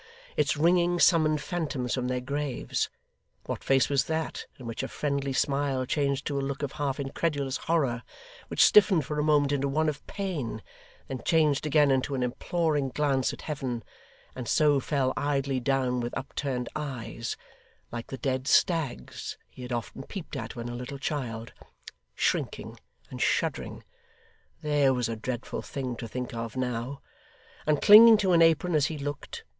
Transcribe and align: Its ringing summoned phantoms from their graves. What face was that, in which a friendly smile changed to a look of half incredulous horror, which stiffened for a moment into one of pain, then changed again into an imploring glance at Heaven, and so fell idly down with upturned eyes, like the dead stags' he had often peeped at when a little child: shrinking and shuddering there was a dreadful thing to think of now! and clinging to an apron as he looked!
Its 0.35 0.57
ringing 0.57 0.97
summoned 0.99 1.39
phantoms 1.39 1.93
from 1.93 2.07
their 2.07 2.19
graves. 2.21 2.89
What 3.45 3.63
face 3.63 3.87
was 3.87 4.05
that, 4.05 4.47
in 4.57 4.65
which 4.65 4.81
a 4.81 4.87
friendly 4.87 5.31
smile 5.31 5.85
changed 5.85 6.25
to 6.25 6.39
a 6.39 6.41
look 6.41 6.63
of 6.63 6.71
half 6.71 6.99
incredulous 6.99 7.57
horror, 7.57 8.01
which 8.47 8.65
stiffened 8.65 9.05
for 9.05 9.19
a 9.19 9.23
moment 9.23 9.51
into 9.51 9.67
one 9.67 9.87
of 9.87 10.03
pain, 10.07 10.63
then 11.07 11.21
changed 11.23 11.67
again 11.67 11.91
into 11.91 12.15
an 12.15 12.23
imploring 12.23 12.89
glance 12.89 13.31
at 13.31 13.43
Heaven, 13.43 13.83
and 14.35 14.47
so 14.47 14.79
fell 14.79 15.13
idly 15.15 15.59
down 15.59 15.99
with 15.99 16.17
upturned 16.17 16.67
eyes, 16.75 17.37
like 17.91 18.07
the 18.07 18.17
dead 18.17 18.47
stags' 18.47 19.37
he 19.51 19.61
had 19.61 19.71
often 19.71 20.01
peeped 20.01 20.35
at 20.35 20.55
when 20.55 20.67
a 20.67 20.73
little 20.75 20.97
child: 20.97 21.53
shrinking 22.15 22.79
and 23.11 23.21
shuddering 23.21 23.83
there 24.63 24.95
was 24.95 25.07
a 25.07 25.15
dreadful 25.15 25.61
thing 25.61 25.95
to 25.97 26.07
think 26.07 26.33
of 26.33 26.57
now! 26.57 27.03
and 27.67 27.83
clinging 27.83 28.17
to 28.17 28.31
an 28.31 28.41
apron 28.41 28.73
as 28.73 28.87
he 28.87 28.97
looked! 28.97 29.43